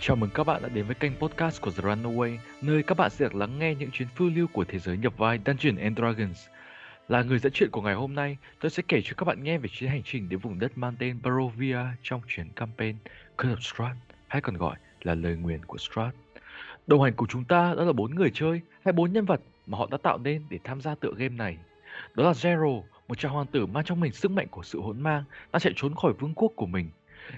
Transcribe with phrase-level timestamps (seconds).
[0.00, 3.10] Chào mừng các bạn đã đến với kênh podcast của The Runaway, nơi các bạn
[3.10, 5.98] sẽ được lắng nghe những chuyến phiêu lưu của thế giới nhập vai Dungeons and
[5.98, 6.46] Dragons.
[7.08, 9.58] Là người dẫn chuyện của ngày hôm nay, tôi sẽ kể cho các bạn nghe
[9.58, 12.96] về chuyến hành trình đến vùng đất mang tên Barovia trong chuyến campaign
[13.36, 13.98] Curse of Strahd,
[14.28, 16.14] hay còn gọi là lời nguyền của Strahd.
[16.86, 19.78] Đồng hành của chúng ta đó là bốn người chơi hay bốn nhân vật mà
[19.78, 21.58] họ đã tạo nên để tham gia tựa game này.
[22.14, 25.00] Đó là Zero, một chàng hoàng tử mang trong mình sức mạnh của sự hỗn
[25.00, 26.90] mang, đã chạy trốn khỏi vương quốc của mình.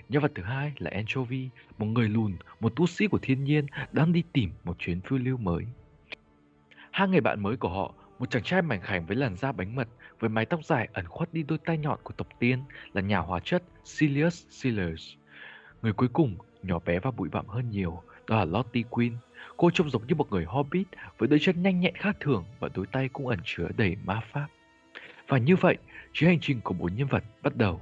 [0.09, 3.67] Nhân vật thứ hai là Anchovy, một người lùn, một tu sĩ của thiên nhiên
[3.93, 5.65] đang đi tìm một chuyến phiêu lưu mới.
[6.91, 9.75] Hai người bạn mới của họ, một chàng trai mảnh khảnh với làn da bánh
[9.77, 9.89] mật,
[10.21, 13.19] với mái tóc dài ẩn khuất đi đôi tay nhọn của tộc tiên là nhà
[13.19, 15.15] hóa chất Silius Sealers.
[15.83, 19.17] Người cuối cùng, nhỏ bé và bụi bặm hơn nhiều, đó là Lottie Queen.
[19.57, 20.87] Cô trông giống như một người hobbit
[21.19, 24.21] với đôi chân nhanh nhẹn khác thường và đôi tay cũng ẩn chứa đầy ma
[24.33, 24.47] pháp.
[25.29, 25.79] Và như vậy,
[26.13, 27.81] chuyến hành trình của bốn nhân vật bắt đầu.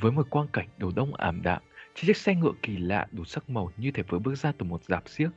[0.00, 1.62] Với một quang cảnh đầu đông ảm đạm,
[1.94, 4.66] trên chiếc xe ngựa kỳ lạ đủ sắc màu như thể vừa bước ra từ
[4.66, 5.28] một dạp xiếc,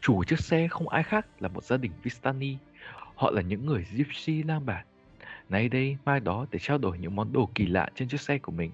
[0.00, 2.56] chủ chiếc xe không ai khác là một gia đình Vistani.
[3.14, 4.86] Họ là những người Gypsy lang bạt.
[5.48, 8.38] Nay đây, mai đó để trao đổi những món đồ kỳ lạ trên chiếc xe
[8.38, 8.70] của mình.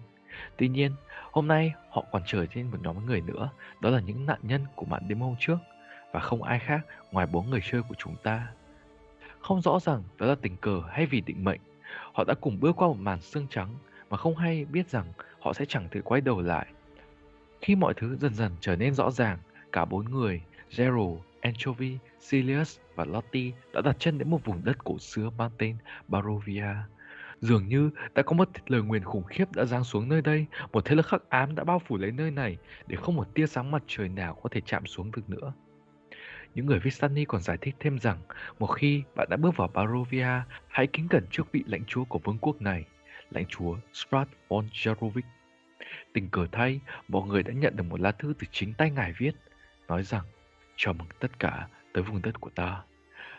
[0.56, 0.92] Tuy nhiên,
[1.32, 4.64] hôm nay họ còn chờ trên một nhóm người nữa, đó là những nạn nhân
[4.76, 5.58] của màn đêm hôm trước,
[6.12, 6.80] và không ai khác
[7.12, 8.46] ngoài bốn người chơi của chúng ta.
[9.40, 11.60] Không rõ rằng đó là tình cờ hay vì định mệnh,
[12.12, 13.74] họ đã cùng bước qua một màn xương trắng
[14.10, 16.66] mà không hay biết rằng họ sẽ chẳng thể quay đầu lại.
[17.60, 19.38] Khi mọi thứ dần dần trở nên rõ ràng,
[19.72, 24.84] cả bốn người, Zero, Anchovy, Silius và Lottie đã đặt chân đến một vùng đất
[24.84, 25.76] cổ xưa mang tên
[26.08, 26.74] Barovia.
[27.40, 30.84] Dường như đã có một lời nguyền khủng khiếp đã giáng xuống nơi đây, một
[30.84, 33.70] thế lực khắc ám đã bao phủ lấy nơi này để không một tia sáng
[33.70, 35.52] mặt trời nào có thể chạm xuống được nữa.
[36.54, 38.18] Những người Vistani còn giải thích thêm rằng,
[38.58, 42.18] một khi bạn đã bước vào Barovia, hãy kính cẩn trước vị lãnh chúa của
[42.18, 42.84] vương quốc này
[43.30, 45.22] lãnh chúa Sprat von Jarovic.
[46.12, 49.12] Tình cờ thay, mọi người đã nhận được một lá thư từ chính tay ngài
[49.12, 49.32] viết,
[49.88, 50.24] nói rằng
[50.76, 52.82] chào mừng tất cả tới vùng đất của ta.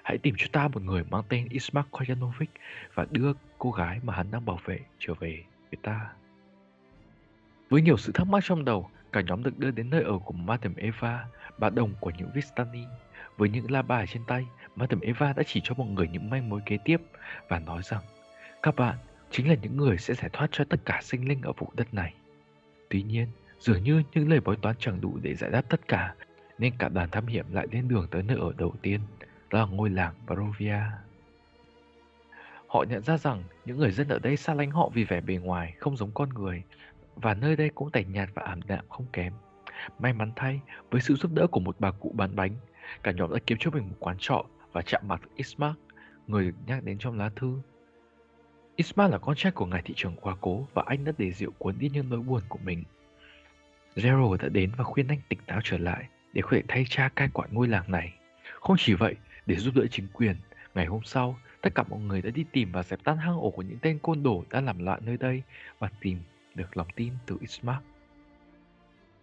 [0.03, 2.49] Hãy tìm cho ta một người mang tên Ismak Koyanovic
[2.93, 6.09] và đưa cô gái mà hắn đang bảo vệ trở về với ta.
[7.69, 10.33] Với nhiều sự thắc mắc trong đầu, cả nhóm được đưa đến nơi ở của
[10.33, 11.25] Madame Eva,
[11.57, 12.83] bà đồng của những Vistani.
[13.37, 16.49] Với những la bài trên tay, Madame Eva đã chỉ cho mọi người những manh
[16.49, 17.01] mối kế tiếp
[17.47, 18.01] và nói rằng
[18.63, 18.97] các bạn
[19.31, 21.93] chính là những người sẽ giải thoát cho tất cả sinh linh ở vùng đất
[21.93, 22.13] này.
[22.89, 23.27] Tuy nhiên,
[23.59, 26.15] dường như những lời bói toán chẳng đủ để giải đáp tất cả,
[26.57, 28.99] nên cả đoàn thám hiểm lại lên đường tới nơi ở đầu tiên,
[29.49, 30.81] đó là ngôi làng Barovia.
[32.67, 35.35] Họ nhận ra rằng những người dân ở đây xa lánh họ vì vẻ bề
[35.35, 36.63] ngoài không giống con người,
[37.15, 39.33] và nơi đây cũng tẻ nhạt và ảm đạm không kém.
[39.99, 40.59] May mắn thay,
[40.91, 42.51] với sự giúp đỡ của một bà cụ bán bánh,
[43.03, 45.77] cả nhóm đã kiếm cho mình một quán trọ và chạm mặt Ismark,
[46.27, 47.61] người được nhắc đến trong lá thư
[48.81, 51.51] Isma là con trai của ngài thị trưởng quá cố và anh đã để rượu
[51.57, 52.83] cuốn đi những nỗi buồn của mình.
[53.95, 57.09] Zero đã đến và khuyên anh tỉnh táo trở lại để có thể thay cha
[57.15, 58.13] cai quản ngôi làng này.
[58.59, 59.15] Không chỉ vậy,
[59.45, 60.35] để giúp đỡ chính quyền,
[60.75, 63.49] ngày hôm sau, tất cả mọi người đã đi tìm và dẹp tan hang ổ
[63.49, 65.43] của những tên côn đồ đã làm loạn nơi đây
[65.79, 66.17] và tìm
[66.55, 67.79] được lòng tin từ Isma.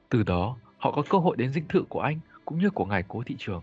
[0.08, 3.04] Từ đó, họ có cơ hội đến dinh thự của anh cũng như của ngài
[3.08, 3.62] cố thị trường.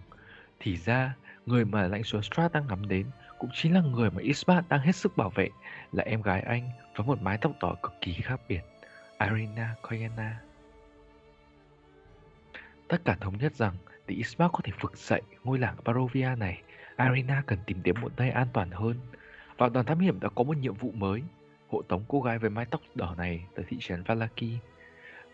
[0.59, 3.05] Thì ra, người mà lãnh chúa Strat đang ngắm đến
[3.39, 5.49] cũng chính là người mà Ismat đang hết sức bảo vệ,
[5.91, 8.61] là em gái anh với một mái tóc đỏ cực kỳ khác biệt,
[9.19, 10.39] Irina Koyana.
[12.87, 13.73] Tất cả thống nhất rằng
[14.07, 16.61] để Ismat có thể vực dậy ngôi làng Barovia này,
[16.97, 18.95] Irina cần tìm đến một nơi an toàn hơn.
[19.57, 21.21] Và đoàn thám hiểm đã có một nhiệm vụ mới,
[21.69, 24.59] hộ tống cô gái với mái tóc đỏ này tới thị trấn Valaki.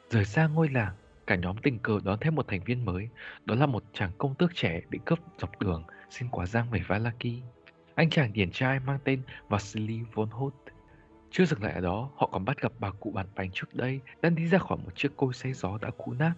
[0.09, 0.93] Rời xa ngôi làng,
[1.27, 3.09] cả nhóm tình cờ đón thêm một thành viên mới,
[3.45, 6.81] đó là một chàng công tước trẻ bị cướp dọc đường xin quả giang về
[6.87, 7.41] Valaki.
[8.01, 10.29] Anh chàng điển trai mang tên Vasily von
[11.31, 13.99] Chưa dừng lại ở đó, họ còn bắt gặp bà cụ bán bánh trước đây
[14.21, 16.33] đang đi ra khỏi một chiếc côi xe gió đã cũ nát.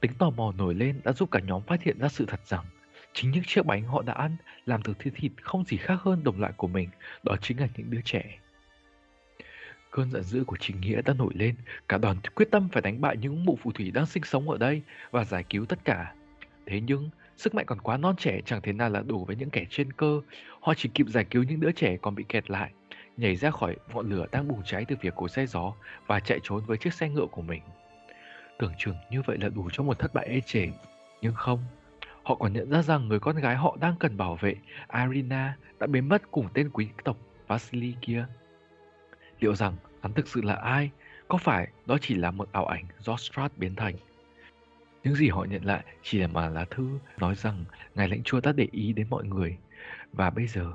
[0.00, 2.64] Tính tò mò nổi lên đã giúp cả nhóm phát hiện ra sự thật rằng
[3.12, 4.36] chính những chiếc bánh họ đã ăn
[4.66, 6.88] làm từ thịt thịt không gì khác hơn đồng loại của mình,
[7.22, 8.38] đó chính là những đứa trẻ.
[9.90, 11.54] Cơn giận dữ của Trình Nghĩa đã nổi lên,
[11.88, 14.58] cả đoàn quyết tâm phải đánh bại những mụ phù thủy đang sinh sống ở
[14.58, 16.14] đây và giải cứu tất cả.
[16.66, 19.50] Thế nhưng, Sức mạnh còn quá non trẻ chẳng thể nào là đủ với những
[19.50, 20.20] kẻ trên cơ.
[20.60, 22.72] Họ chỉ kịp giải cứu những đứa trẻ còn bị kẹt lại,
[23.16, 25.72] nhảy ra khỏi ngọn lửa đang bùng cháy từ phía cổ xe gió
[26.06, 27.62] và chạy trốn với chiếc xe ngựa của mình.
[28.58, 30.68] Tưởng chừng như vậy là đủ cho một thất bại ê chề,
[31.20, 31.64] nhưng không.
[32.22, 34.54] Họ còn nhận ra rằng người con gái họ đang cần bảo vệ,
[34.86, 37.16] Arina, đã biến mất cùng tên quý tộc
[37.46, 38.26] Vasily kia.
[39.40, 40.90] Liệu rằng hắn thực sự là ai?
[41.28, 43.94] Có phải đó chỉ là một ảo ảnh do Strat biến thành?
[45.04, 47.64] Những gì họ nhận lại chỉ là mà lá thư nói rằng
[47.94, 49.56] ngài lãnh chúa đã để ý đến mọi người
[50.12, 50.72] và bây giờ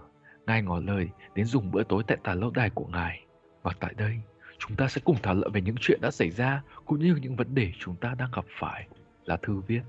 [0.47, 3.25] ngài ngỏ lời đến dùng bữa tối tại tà lâu đài của ngài.
[3.63, 4.19] Và tại đây,
[4.59, 7.35] chúng ta sẽ cùng thảo luận về những chuyện đã xảy ra cũng như những
[7.35, 8.87] vấn đề chúng ta đang gặp phải.
[9.25, 9.81] là thư viết.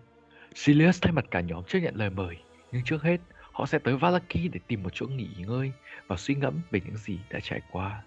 [0.55, 2.37] Silius thay mặt cả nhóm chấp nhận lời mời,
[2.73, 3.21] nhưng trước hết
[3.53, 5.73] họ sẽ tới Valaki để tìm một chỗ nghỉ ngơi
[6.07, 8.03] và suy ngẫm về những gì đã trải qua.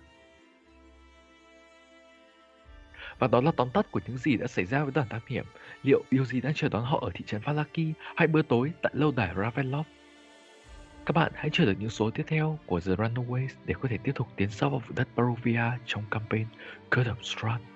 [3.19, 5.45] Và đó là tóm tắt của những gì đã xảy ra với đoàn thám hiểm.
[5.83, 8.93] Liệu điều gì đang chờ đón họ ở thị trấn Valaki hay bữa tối tại
[8.95, 9.83] lâu đài Ravenloft?
[11.05, 13.97] Các bạn hãy chờ đợi những số tiếp theo của The Runaways để có thể
[14.03, 16.45] tiếp tục tiến sâu vào vùng đất Barovia trong campaign
[16.91, 17.72] Curse of Strahd.